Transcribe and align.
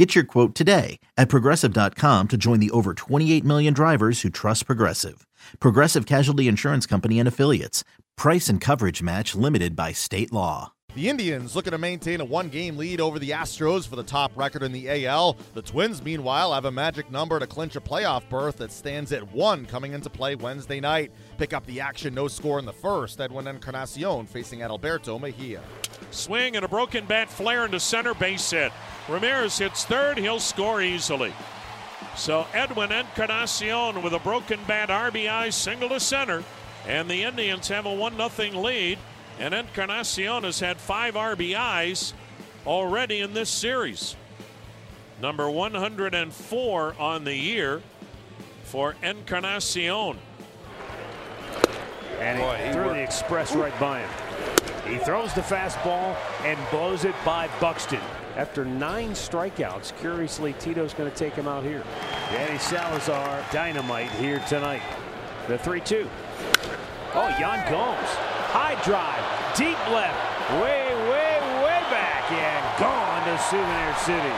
Get 0.00 0.14
your 0.14 0.24
quote 0.24 0.54
today 0.54 0.98
at 1.18 1.28
progressive.com 1.28 2.28
to 2.28 2.36
join 2.38 2.58
the 2.58 2.70
over 2.70 2.94
28 2.94 3.44
million 3.44 3.74
drivers 3.74 4.22
who 4.22 4.30
trust 4.30 4.64
Progressive. 4.64 5.26
Progressive 5.58 6.06
Casualty 6.06 6.48
Insurance 6.48 6.86
Company 6.86 7.18
and 7.18 7.28
Affiliates. 7.28 7.84
Price 8.16 8.48
and 8.48 8.62
coverage 8.62 9.02
match 9.02 9.34
limited 9.34 9.76
by 9.76 9.92
state 9.92 10.32
law. 10.32 10.72
The 10.94 11.10
Indians 11.10 11.54
looking 11.54 11.72
to 11.72 11.78
maintain 11.78 12.22
a 12.22 12.24
one 12.24 12.48
game 12.48 12.78
lead 12.78 12.98
over 12.98 13.18
the 13.18 13.32
Astros 13.32 13.86
for 13.86 13.96
the 13.96 14.02
top 14.02 14.32
record 14.36 14.62
in 14.62 14.72
the 14.72 15.06
AL. 15.06 15.36
The 15.52 15.60
Twins, 15.60 16.02
meanwhile, 16.02 16.54
have 16.54 16.64
a 16.64 16.72
magic 16.72 17.10
number 17.10 17.38
to 17.38 17.46
clinch 17.46 17.76
a 17.76 17.80
playoff 17.82 18.26
berth 18.30 18.56
that 18.56 18.72
stands 18.72 19.12
at 19.12 19.30
one 19.34 19.66
coming 19.66 19.92
into 19.92 20.08
play 20.08 20.34
Wednesday 20.34 20.80
night. 20.80 21.12
Pick 21.36 21.52
up 21.52 21.66
the 21.66 21.78
action, 21.78 22.14
no 22.14 22.26
score 22.26 22.58
in 22.58 22.64
the 22.64 22.72
first. 22.72 23.20
Edwin 23.20 23.46
Encarnacion 23.46 24.24
facing 24.24 24.60
Adalberto 24.60 25.20
Mejia. 25.20 25.60
Swing 26.10 26.56
and 26.56 26.64
a 26.64 26.68
broken 26.68 27.06
bat 27.06 27.30
flare 27.30 27.64
into 27.64 27.80
center 27.80 28.14
base 28.14 28.50
hit. 28.50 28.72
Ramirez 29.08 29.58
hits 29.58 29.84
third, 29.84 30.18
he'll 30.18 30.40
score 30.40 30.82
easily. 30.82 31.32
So 32.16 32.46
Edwin 32.52 32.92
Encarnacion 32.92 34.02
with 34.02 34.12
a 34.12 34.18
broken 34.18 34.60
bat 34.66 34.88
RBI 34.88 35.52
single 35.52 35.88
to 35.90 36.00
center, 36.00 36.42
and 36.86 37.08
the 37.08 37.22
Indians 37.22 37.68
have 37.68 37.86
a 37.86 37.94
1 37.94 38.30
0 38.30 38.60
lead. 38.60 38.98
And 39.38 39.54
Encarnacion 39.54 40.44
has 40.44 40.60
had 40.60 40.76
five 40.78 41.14
RBIs 41.14 42.12
already 42.66 43.20
in 43.20 43.32
this 43.32 43.48
series. 43.48 44.16
Number 45.22 45.50
104 45.50 46.94
on 46.98 47.24
the 47.24 47.34
year 47.34 47.82
for 48.64 48.96
Encarnacion. 49.02 50.18
And 52.18 52.38
he 52.38 52.44
Boy, 52.44 52.60
he 52.66 52.72
threw 52.72 52.82
worked. 52.82 52.94
the 52.94 53.02
express 53.02 53.54
right 53.54 53.78
by 53.80 54.00
him. 54.00 54.29
He 54.86 54.98
throws 54.98 55.32
the 55.34 55.40
fastball 55.40 56.16
and 56.44 56.58
blows 56.70 57.04
it 57.04 57.14
by 57.24 57.48
Buxton. 57.60 58.00
After 58.36 58.64
nine 58.64 59.10
strikeouts, 59.10 59.96
curiously, 60.00 60.54
Tito's 60.54 60.94
going 60.94 61.10
to 61.10 61.16
take 61.16 61.34
him 61.34 61.46
out 61.46 61.64
here. 61.64 61.84
Danny 62.30 62.58
Salazar, 62.58 63.44
dynamite 63.52 64.10
here 64.12 64.42
tonight. 64.48 64.82
The 65.48 65.58
3 65.58 65.80
2. 65.80 66.08
Oh, 67.14 67.28
Yan 67.40 67.70
Gomes. 67.70 68.08
High 68.54 68.80
drive, 68.84 69.22
deep 69.56 69.78
left, 69.90 70.16
way, 70.62 70.86
way, 71.10 71.38
way 71.62 71.80
back, 71.90 72.30
and 72.32 72.80
gone 72.80 73.24
to 73.26 73.38
Souvenir 73.44 73.94
City. 73.98 74.34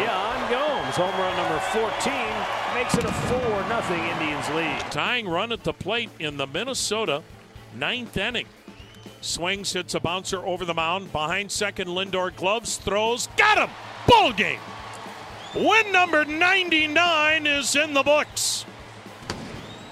Yan 0.00 0.50
Gomes, 0.50 0.96
home 0.96 1.14
run 1.20 1.36
number 1.36 1.58
14, 1.70 2.12
makes 2.74 2.94
it 2.94 3.04
a 3.04 3.12
4 3.12 3.38
0 3.38 4.04
Indians 4.12 4.48
lead. 4.50 4.80
Tying 4.90 5.28
run 5.28 5.52
at 5.52 5.64
the 5.64 5.72
plate 5.72 6.10
in 6.18 6.36
the 6.36 6.46
Minnesota 6.46 7.22
ninth 7.74 8.16
inning. 8.16 8.46
Swings, 9.20 9.72
hits 9.72 9.94
a 9.94 10.00
bouncer 10.00 10.44
over 10.44 10.64
the 10.64 10.74
mound. 10.74 11.12
Behind 11.12 11.50
second, 11.50 11.88
Lindor 11.88 12.34
gloves, 12.34 12.76
throws, 12.76 13.28
got 13.36 13.58
him! 13.58 13.74
Ball 14.06 14.32
game! 14.32 14.60
Win 15.54 15.90
number 15.90 16.24
99 16.24 17.46
is 17.46 17.76
in 17.76 17.94
the 17.94 18.02
books. 18.02 18.66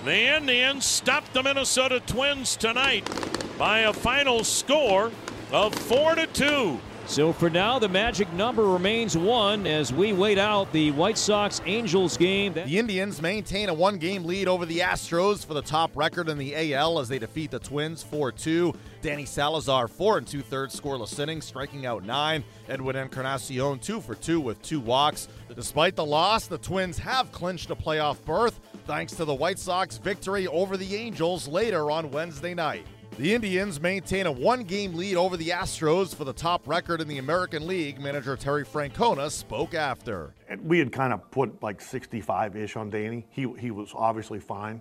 The 0.05 0.37
Indians 0.37 0.85
stopped 0.85 1.33
the 1.33 1.43
Minnesota 1.43 2.01
Twins 2.01 2.57
tonight 2.57 3.09
by 3.57 3.81
a 3.81 3.93
final 3.93 4.45
score 4.45 5.11
of 5.51 5.75
4 5.75 6.17
to 6.17 6.27
2. 6.27 6.81
So 7.07 7.33
for 7.33 7.51
now, 7.51 7.79
the 7.79 7.89
magic 7.89 8.33
number 8.33 8.65
remains 8.65 9.17
one 9.17 9.67
as 9.67 9.93
we 9.93 10.13
wait 10.13 10.39
out 10.39 10.73
the 10.73 10.91
White 10.93 11.19
Sox 11.19 11.61
Angels 11.67 12.17
game. 12.17 12.55
The 12.55 12.79
Indians 12.79 13.21
maintain 13.21 13.69
a 13.69 13.75
one 13.75 13.99
game 13.99 14.25
lead 14.25 14.49
over 14.49 14.65
the 14.65 14.79
Astros 14.79 15.45
for 15.45 15.53
the 15.55 15.63
top 15.63 15.95
record 15.97 16.29
in 16.29 16.39
the 16.39 16.75
AL 16.75 16.99
as 16.99 17.09
they 17.09 17.19
defeat 17.19 17.51
the 17.51 17.59
Twins 17.59 18.03
4 18.03 18.33
2. 18.33 18.75
Danny 19.03 19.27
Salazar, 19.27 19.87
four 19.87 20.17
and 20.17 20.27
two 20.27 20.41
thirds 20.41 20.81
scoreless 20.81 21.19
innings, 21.19 21.45
striking 21.45 21.85
out 21.85 22.05
nine. 22.05 22.43
Edwin 22.69 22.97
Encarnacion, 22.97 23.79
two 23.79 24.01
for 24.01 24.15
two 24.15 24.41
with 24.41 24.61
two 24.63 24.81
walks. 24.81 25.29
Despite 25.55 25.95
the 25.95 26.07
loss, 26.07 26.47
the 26.47 26.59
Twins 26.59 26.97
have 26.99 27.31
clinched 27.31 27.71
a 27.71 27.77
playoff 27.77 28.25
berth 28.25 28.59
thanks 28.87 29.13
to 29.17 29.27
the 29.27 29.35
White 29.35 29.59
Sox 29.59 29.99
victory 29.99 30.47
over 30.47 30.79
the 30.79 30.97
Angels 30.97 31.47
later 31.47 31.91
on 31.91 32.11
Wednesday 32.11 32.55
night. 32.55 32.87
The 33.17 33.33
Indians 33.33 33.81
maintain 33.81 34.27
a 34.27 34.33
one 34.33 34.65
game 34.65 34.95
lead 34.95 35.15
over 35.15 35.37
the 35.37 35.51
Astros 35.51 36.13
for 36.13 36.25
the 36.25 36.33
top 36.33 36.67
record 36.67 37.01
in 37.01 37.07
the 37.07 37.19
American 37.19 37.69
League. 37.69 38.01
Manager 38.01 38.37
Terry 38.37 38.65
Francona 38.65 39.31
spoke 39.31 39.73
after. 39.73 40.35
We 40.65 40.81
had 40.81 40.91
kind 40.91 41.13
of 41.13 41.31
put 41.31 41.63
like 41.63 41.81
65-ish 41.81 42.75
on 42.75 42.91
Danny. 42.91 43.25
He 43.31 43.47
he 43.57 43.71
was 43.71 43.93
obviously 43.95 44.41
fine. 44.41 44.81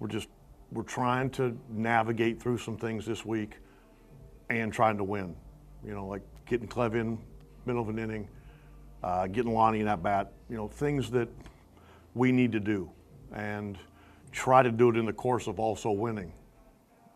We're 0.00 0.08
just 0.08 0.28
we're 0.70 0.82
trying 0.82 1.30
to 1.30 1.56
navigate 1.70 2.42
through 2.42 2.58
some 2.58 2.76
things 2.76 3.06
this 3.06 3.24
week 3.24 3.54
and 4.50 4.70
trying 4.70 4.98
to 4.98 5.04
win. 5.04 5.34
You 5.82 5.94
know, 5.94 6.06
like 6.06 6.22
getting 6.44 6.68
Clev 6.68 6.94
in 6.94 7.18
middle 7.64 7.80
of 7.80 7.88
an 7.88 7.98
inning, 7.98 8.28
uh, 9.02 9.28
getting 9.28 9.54
Lonnie 9.54 9.80
in 9.80 9.86
that 9.86 10.02
bat. 10.02 10.34
You 10.50 10.56
know, 10.58 10.68
things 10.68 11.10
that 11.12 11.30
we 12.12 12.32
need 12.32 12.52
to 12.52 12.60
do 12.60 12.90
and 13.32 13.78
try 14.30 14.62
to 14.62 14.70
do 14.70 14.90
it 14.90 14.96
in 14.98 15.06
the 15.06 15.12
course 15.14 15.46
of 15.46 15.58
also 15.58 15.90
winning. 15.90 16.34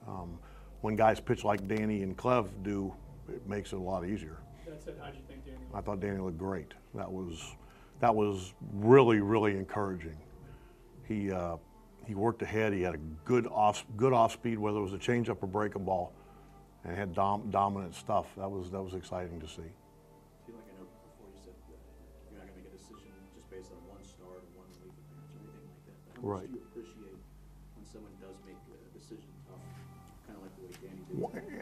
Um, 0.07 0.39
when 0.81 0.97
guys 0.97 1.21
pitch 1.21 1.45
like 1.45 1.67
Danny 1.69 2.03
and 2.03 2.17
Clev 2.17 2.49
do, 2.63 2.93
it 3.29 3.47
makes 3.49 3.73
it 3.73 3.77
a 3.77 3.81
lot 3.81 4.05
easier. 4.05 4.39
That 4.67 4.83
said, 4.83 4.95
how'd 5.03 5.15
you 5.15 5.21
think 5.29 5.45
Danny 5.45 5.59
I 5.75 5.81
thought 5.81 6.01
Danny 6.01 6.19
looked 6.19 6.39
great. 6.39 6.73
That 6.95 7.11
was 7.11 7.57
that 8.01 8.15
was 8.15 8.55
really 8.73 9.21
really 9.21 9.57
encouraging. 9.57 10.17
He 11.07 11.31
uh, 11.33 11.57
he 12.07 12.15
worked 12.15 12.43
ahead. 12.43 12.73
He 12.73 12.83
had 12.83 12.95
a 12.95 13.01
good 13.25 13.47
off 13.49 13.85
good 13.97 14.13
off 14.13 14.33
speed, 14.33 14.59
whether 14.59 14.79
it 14.79 14.83
was 14.83 14.93
a 14.93 14.99
changeup 14.99 15.43
or 15.43 15.47
breaking 15.47 15.85
ball, 15.85 16.13
and 16.85 16.97
had 16.97 17.15
dom- 17.15 17.51
dominant 17.51 17.95
stuff. 17.95 18.27
That 18.37 18.51
was 18.51 18.71
that 18.71 18.83
was 18.83 18.95
exciting 18.95 19.41
to 19.41 19.49
see. 19.49 19.63
I 19.63 20.47
feel 20.47 20.55
like 20.55 20.65
I 20.71 20.81
know 20.81 20.87
before 20.87 21.29
you 21.35 21.41
said 21.45 21.55
you're 22.31 22.39
not 22.39 22.47
going 22.47 22.63
to 22.63 22.63
make 22.63 22.73
a 22.73 22.77
decision 22.77 23.13
just 23.35 23.51
based 23.51 23.73
on 23.73 23.83
one 23.91 24.03
start 24.05 24.39
or 24.39 24.51
one 24.55 24.71
relief 24.79 24.95
appearance 25.03 25.35
or 25.35 25.51
anything 25.59 25.95
like 25.99 26.15
that. 26.15 26.23
Right. 26.23 26.70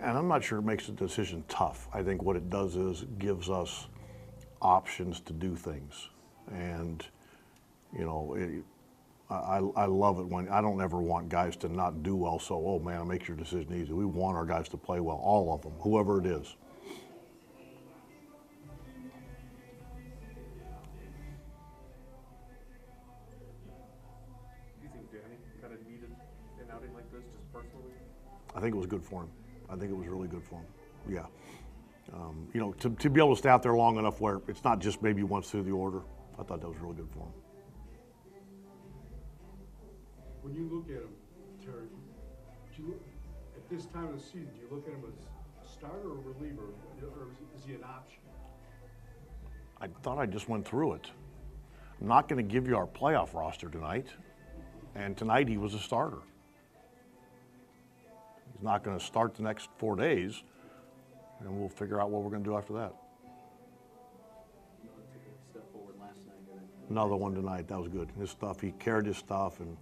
And 0.01 0.17
I'm 0.17 0.29
not 0.29 0.45
sure 0.45 0.59
it 0.59 0.63
makes 0.63 0.87
the 0.87 0.93
decision 0.93 1.45
tough. 1.49 1.89
I 1.93 2.03
think 2.03 2.23
what 2.23 2.37
it 2.37 2.49
does 2.51 2.77
is 2.77 3.05
gives 3.19 3.51
us 3.51 3.89
options 4.63 5.21
to 5.21 5.33
do 5.33 5.57
things, 5.57 6.09
and 6.53 7.05
you 7.97 8.05
know, 8.05 8.35
it, 8.35 8.65
I, 9.31 9.59
I 9.77 9.87
love 9.87 10.19
it 10.21 10.27
when 10.27 10.49
I 10.49 10.61
don't 10.61 10.81
ever 10.81 11.01
want 11.01 11.29
guys 11.29 11.57
to 11.57 11.69
not 11.69 12.03
do 12.03 12.17
well. 12.17 12.39
So, 12.39 12.55
oh 12.55 12.79
man, 12.79 13.03
it 13.03 13.05
makes 13.07 13.29
your 13.29 13.37
decision 13.37 13.75
easy. 13.75 13.93
We 13.93 14.05
want 14.05 14.37
our 14.37 14.47
guys 14.47 14.69
to 14.71 14.77
play 14.77 15.01
well, 15.01 15.17
all 15.17 15.53
of 15.53 15.63
them, 15.63 15.73
whoever 15.81 16.21
it 16.21 16.27
is. 16.27 16.55
Do 16.81 16.87
you 24.83 24.89
think 24.93 25.11
Danny 25.13 25.37
kind 25.61 25.75
of 25.75 25.87
needed 25.87 26.11
an 26.61 26.67
outing 26.73 26.95
like 26.95 27.11
this 27.13 27.25
just 27.25 27.53
personally? 27.53 27.93
I 28.55 28.61
think 28.61 28.75
it 28.75 28.79
was 28.79 28.87
good 28.87 29.03
for 29.03 29.23
him. 29.23 29.31
I 29.71 29.77
think 29.77 29.91
it 29.91 29.97
was 29.97 30.07
really 30.09 30.29
good 30.29 30.43
for 30.43 30.57
him. 30.57 30.67
Yeah. 31.09 31.27
Um, 32.13 32.49
you 32.55 32.61
know, 32.61 32.73
to, 32.75 32.91
to 32.91 33.11
be 33.11 33.21
able 33.21 33.35
to 33.35 33.39
stay 33.39 33.51
out 33.51 33.63
there 33.63 33.75
long 33.75 33.99
enough 33.99 34.21
where 34.21 34.41
it's 34.49 34.65
not 34.65 34.79
just 34.79 35.03
maybe 35.03 35.23
once 35.23 35.51
through 35.51 35.65
the 35.65 35.73
order, 35.73 36.03
I 36.39 36.43
thought 36.43 36.61
that 36.61 36.69
was 36.69 36.79
really 36.79 36.97
good 36.97 37.11
for 37.11 37.21
him. 37.21 37.33
When 40.43 40.55
you 40.55 40.69
look 40.73 40.87
at 40.87 41.03
him, 41.03 41.15
Terry, 41.63 41.89
do 42.75 42.83
you, 42.83 43.01
at 43.57 43.69
this 43.69 43.87
time 43.87 44.07
of 44.07 44.15
the 44.15 44.23
season, 44.25 44.49
do 44.55 44.61
you 44.63 44.69
look 44.75 44.87
at 44.87 44.95
him 44.95 45.03
as 45.07 45.69
a 45.69 45.71
starter 45.71 46.09
or 46.09 46.19
a 46.19 46.35
reliever, 46.35 46.63
or 47.03 47.29
is 47.57 47.65
he 47.67 47.75
an 47.75 47.85
option? 47.85 48.21
I 49.81 49.89
thought 50.03 50.19
I 50.19 50.27
just 50.27 50.49
went 50.49 50.67
through 50.67 50.95
it. 50.95 51.11
I'm 52.01 52.09
not 52.09 52.29
going 52.29 52.45
to 52.45 52.53
give 52.53 52.67
you 52.67 52.77
our 52.77 52.87
playoff 52.87 53.35
roster 53.35 53.69
tonight. 53.69 54.07
And 54.95 55.17
tonight 55.17 55.49
he 55.49 55.59
was 55.59 55.75
a 55.75 55.79
starter. 55.79 56.19
He's 58.59 58.65
not 58.65 58.83
going 58.83 58.99
to 58.99 59.05
start 59.05 59.37
the 59.37 59.45
next 59.45 59.69
four 59.79 59.95
days, 59.95 60.43
and 61.41 61.61
we'll 61.61 61.69
figure 61.69 62.01
out 62.01 62.11
what 62.11 62.23
we're 62.23 62.31
going 62.31 62.43
to 62.43 62.51
do 62.51 62.57
after 62.57 62.73
that. 62.73 62.93
You 64.83 64.89
know, 64.89 64.95
took 65.13 65.23
a 65.23 65.51
step 65.53 65.73
forward 65.73 65.95
last 66.01 66.19
night. 66.27 66.35
and 66.51 66.61
then- 66.61 66.91
Another 66.91 67.15
one 67.15 67.35
tonight. 67.35 67.69
That 67.69 67.79
was 67.79 67.87
good. 67.87 68.11
His 68.19 68.31
stuff, 68.31 68.61
he 68.61 68.73
carried 68.73 69.07
his 69.07 69.17
stuff, 69.17 69.61
and 69.61 69.77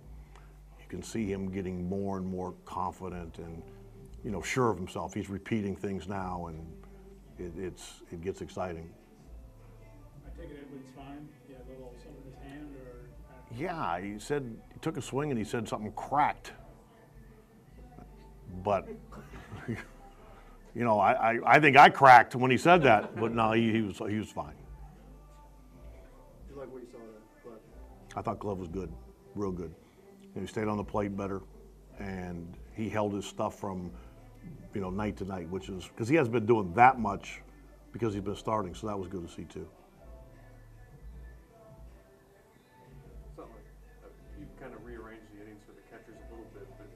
you 0.79 0.85
can 0.89 1.03
see 1.03 1.25
him 1.33 1.51
getting 1.51 1.89
more 1.89 2.19
and 2.19 2.27
more 2.27 2.53
confident 2.67 3.39
and, 3.39 3.63
you 4.23 4.31
know, 4.31 4.43
sure 4.43 4.71
of 4.71 4.77
himself. 4.77 5.15
He's 5.15 5.31
repeating 5.31 5.75
things 5.75 6.07
now, 6.07 6.49
and 6.49 6.59
it, 7.39 7.53
it's 7.59 8.03
it 8.13 8.21
gets 8.21 8.43
exciting. 8.43 8.91
I 10.27 10.39
take 10.39 10.51
it 10.51 10.59
Edwin's 10.67 10.91
fine. 10.95 11.27
He 11.49 11.55
had 11.55 11.63
a 11.63 11.71
little 11.71 11.95
something 12.05 12.23
in 12.27 12.31
his 12.31 12.43
hand, 12.43 12.77
or 12.77 13.57
Yeah, 13.57 14.01
he 14.03 14.19
said 14.19 14.55
he 14.75 14.79
took 14.81 14.99
a 14.99 15.03
swing 15.03 15.31
and 15.31 15.39
he 15.39 15.45
said 15.45 15.67
something 15.67 15.93
cracked. 15.93 16.53
But 18.63 18.89
you 20.75 20.85
know, 20.85 21.01
I, 21.01 21.13
I, 21.13 21.57
I 21.57 21.61
think 21.61 21.77
I 21.77 21.89
cracked 21.89 22.35
when 22.37 22.51
he 22.51 22.59
said 22.59 22.83
that, 22.83 23.17
but 23.17 23.33
no, 23.33 23.53
he, 23.53 23.73
he 23.73 23.81
was 23.83 23.99
he 23.99 24.19
was 24.19 24.31
fine. 24.31 24.55
You 26.51 26.59
like 26.59 26.71
what 26.71 26.83
you 26.83 26.89
saw 26.93 26.99
there, 26.99 27.07
Glove? 27.43 27.59
I 28.15 28.23
thought 28.23 28.39
Glove 28.39 28.59
was 28.59 28.69
good, 28.69 28.93
real 29.35 29.53
good. 29.53 29.75
You 30.23 30.29
know, 30.35 30.41
he 30.43 30.47
stayed 30.47 30.69
on 30.69 30.77
the 30.77 30.85
plate 30.85 31.17
better, 31.17 31.41
and 31.99 32.55
he 32.75 32.91
held 32.91 33.15
his 33.15 33.25
stuff 33.25 33.59
from, 33.59 33.91
you 34.75 34.83
know, 34.83 34.91
night 34.91 35.17
to 35.17 35.25
night, 35.25 35.49
which 35.49 35.71
is 35.71 35.87
because 35.89 36.09
he 36.09 36.15
hasn't 36.15 36.35
been 36.35 36.45
doing 36.45 36.75
that 36.75 37.01
much 37.01 37.41
because 37.93 38.13
he's 38.13 38.23
been 38.23 38.37
starting, 38.37 38.75
so 38.75 38.87
that 38.87 38.99
was 38.99 39.09
good 39.09 39.27
to 39.27 39.33
see 39.33 39.45
too. 39.45 39.67
It's 43.29 43.39
not 43.39 43.49
like 43.49 43.65
uh, 44.05 44.09
you 44.39 44.47
kind 44.61 44.75
of 44.75 44.85
rearranged 44.85 45.25
the 45.35 45.41
innings 45.43 45.63
for 45.65 45.73
the 45.73 45.81
catchers 45.89 46.21
a 46.21 46.31
little 46.31 46.45
bit, 46.53 46.69
but 46.77 46.89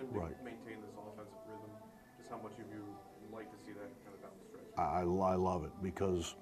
him 0.00 0.08
to 0.12 0.18
Right. 0.18 0.44
maintain 0.44 0.80
this 0.82 0.94
offensive 0.96 1.38
rhythm, 1.46 1.70
just 2.18 2.30
how 2.30 2.38
much 2.38 2.52
of 2.52 2.66
you 2.72 2.84
like 3.32 3.50
to 3.50 3.58
see 3.64 3.72
that 3.72 3.90
kind 4.04 4.14
of 4.14 4.22
down 4.22 4.30
the 4.40 4.46
stretch? 4.48 4.64
I, 4.76 5.00
I 5.00 5.34
love 5.36 5.64
it 5.64 5.72
because 5.82 6.34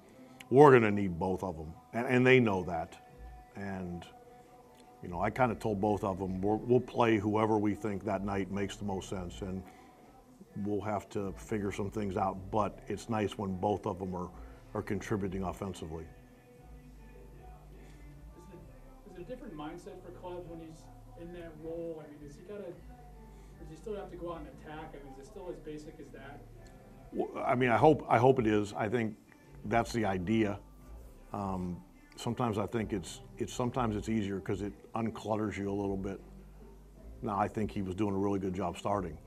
we're 0.49 0.71
going 0.71 0.83
to 0.83 0.91
need 0.91 1.19
both 1.19 1.43
of 1.43 1.57
them, 1.57 1.73
and, 1.93 2.07
and 2.07 2.25
they 2.25 2.39
know 2.39 2.63
that. 2.63 2.97
And 3.55 4.05
you 5.03 5.09
know, 5.09 5.21
I 5.21 5.29
kind 5.29 5.51
of 5.51 5.59
told 5.59 5.79
both 5.79 6.03
of 6.03 6.19
them 6.19 6.41
we're, 6.41 6.55
we'll 6.57 6.79
play 6.81 7.17
whoever 7.17 7.57
we 7.57 7.73
think 7.73 8.03
that 8.05 8.23
night 8.25 8.51
makes 8.51 8.75
the 8.75 8.85
most 8.85 9.09
sense, 9.09 9.41
and 9.41 9.63
we'll 10.57 10.81
have 10.81 11.07
to 11.09 11.31
figure 11.37 11.71
some 11.71 11.89
things 11.89 12.17
out. 12.17 12.37
But 12.51 12.79
it's 12.87 13.09
nice 13.09 13.37
when 13.37 13.55
both 13.55 13.85
of 13.85 13.99
them 13.99 14.13
are, 14.15 14.29
are 14.73 14.81
contributing 14.81 15.43
offensively. 15.43 16.03
Is 18.37 18.43
it, 18.53 18.59
is 19.11 19.17
it 19.17 19.21
a 19.21 19.23
different 19.23 19.55
mindset 19.55 20.01
for 20.03 20.11
Clev 20.21 20.45
when 20.47 20.59
he's 20.59 20.81
in 21.21 21.33
that 21.33 21.51
role? 21.63 22.03
I 22.05 22.09
mean, 22.09 22.19
does 22.27 22.35
he 22.35 22.43
gotta, 22.43 22.73
does 23.59 23.69
he 23.69 23.75
still 23.75 23.95
have 23.95 24.09
to 24.11 24.17
go 24.17 24.33
out 24.33 24.39
and 24.39 24.47
attack? 24.61 24.93
I 24.93 25.03
mean, 25.03 25.13
is 25.13 25.27
it 25.27 25.29
still 25.29 25.49
as 25.49 25.57
basic 25.59 25.95
as 25.99 26.07
that? 26.13 26.41
Well, 27.11 27.43
I 27.45 27.55
mean, 27.55 27.69
I 27.69 27.77
hope 27.77 28.05
I 28.07 28.17
hope 28.17 28.39
it 28.39 28.47
is. 28.47 28.73
I 28.73 28.87
think 28.87 29.15
that's 29.65 29.91
the 29.91 30.05
idea. 30.05 30.59
Um, 31.33 31.81
sometimes 32.15 32.57
I 32.57 32.65
think 32.65 32.93
it's 32.93 33.21
it's 33.37 33.53
sometimes 33.53 33.95
it's 33.95 34.09
easier 34.09 34.35
because 34.35 34.61
it 34.61 34.73
unclutters 34.93 35.57
you 35.57 35.69
a 35.69 35.73
little 35.73 35.97
bit. 35.97 36.19
Now 37.21 37.37
I 37.37 37.47
think 37.47 37.71
he 37.71 37.81
was 37.81 37.95
doing 37.95 38.13
a 38.13 38.17
really 38.17 38.39
good 38.39 38.53
job 38.53 38.77
starting, 38.77 39.17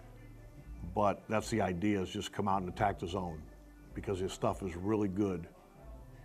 but 0.94 1.22
that's 1.28 1.50
the 1.50 1.60
idea: 1.60 2.00
is 2.00 2.10
just 2.10 2.32
come 2.32 2.48
out 2.48 2.62
and 2.62 2.70
attack 2.70 2.98
the 2.98 3.08
zone 3.08 3.42
because 3.94 4.18
his 4.18 4.32
stuff 4.32 4.62
is 4.62 4.76
really 4.76 5.08
good. 5.08 5.48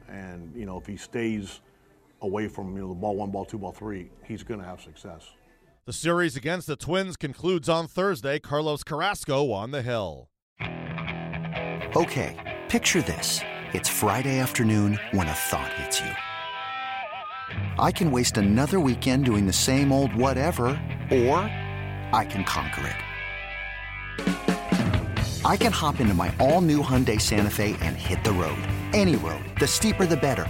And 0.07 0.55
you 0.55 0.65
know, 0.65 0.77
if 0.77 0.85
he 0.85 0.95
stays 0.95 1.61
away 2.21 2.47
from 2.47 2.75
you 2.75 2.81
know 2.81 2.89
the 2.89 2.95
ball 2.95 3.15
one, 3.15 3.31
ball 3.31 3.45
two, 3.45 3.57
ball 3.57 3.71
three, 3.71 4.09
he's 4.25 4.43
going 4.43 4.59
to 4.59 4.65
have 4.65 4.81
success. 4.81 5.23
The 5.87 5.93
series 5.93 6.35
against 6.35 6.67
the 6.67 6.75
Twins 6.75 7.15
concludes 7.15 7.69
on 7.69 7.87
Thursday. 7.87 8.39
Carlos 8.39 8.83
Carrasco 8.83 9.53
on 9.53 9.71
the 9.71 9.81
hill. 9.81 10.27
Okay, 11.95 12.35
picture 12.67 13.01
this. 13.01 13.39
It's 13.71 13.87
Friday 13.87 14.39
afternoon 14.39 14.99
when 15.11 15.29
a 15.29 15.33
thought 15.33 15.71
hits 15.77 16.01
you. 16.01 16.11
I 17.79 17.93
can 17.93 18.11
waste 18.11 18.35
another 18.35 18.81
weekend 18.81 19.23
doing 19.23 19.47
the 19.47 19.53
same 19.53 19.93
old 19.93 20.13
whatever, 20.13 20.65
or 21.09 21.39
I 22.11 22.27
can 22.29 22.43
conquer 22.43 22.93
it. 24.17 25.45
I 25.45 25.55
can 25.55 25.71
hop 25.71 26.01
into 26.01 26.13
my 26.13 26.35
all 26.37 26.59
new 26.59 26.83
Hyundai 26.83 27.21
Santa 27.21 27.49
Fe 27.49 27.77
and 27.79 27.95
hit 27.95 28.25
the 28.25 28.33
road. 28.33 28.59
Any 28.91 29.15
road. 29.15 29.45
The 29.57 29.67
steeper, 29.67 30.05
the 30.05 30.17
better. 30.17 30.49